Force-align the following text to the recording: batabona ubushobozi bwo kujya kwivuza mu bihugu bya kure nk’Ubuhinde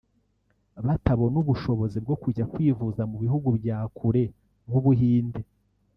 batabona 0.85 1.35
ubushobozi 1.43 1.97
bwo 2.03 2.15
kujya 2.23 2.43
kwivuza 2.53 3.01
mu 3.09 3.17
bihugu 3.23 3.47
bya 3.59 3.77
kure 3.97 4.23
nk’Ubuhinde 4.67 5.41